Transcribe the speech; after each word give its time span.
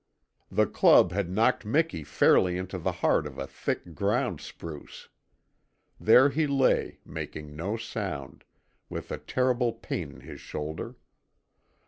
The 0.49 0.65
club 0.65 1.11
had 1.11 1.29
knocked 1.29 1.63
Miki 1.63 2.03
fairly 2.03 2.57
into 2.57 2.79
the 2.79 2.91
heart 2.91 3.27
of 3.27 3.37
a 3.37 3.45
thick 3.45 3.93
ground 3.93 4.41
spruce. 4.41 5.09
There 5.99 6.29
he 6.29 6.47
lay, 6.47 6.97
making 7.05 7.55
no 7.55 7.77
sound, 7.77 8.43
with 8.89 9.11
a 9.11 9.19
terrible 9.19 9.73
pain 9.73 10.11
in 10.11 10.19
his 10.21 10.41
shoulder. 10.41 10.95